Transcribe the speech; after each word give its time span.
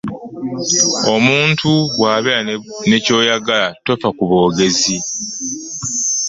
Omuntu 1.13 1.69
bwobeera 1.93 2.41
ne 2.89 2.97
kyoyagala 3.03 3.67
tofa 3.85 4.09
ku 4.17 4.23
boogezi. 4.29 4.97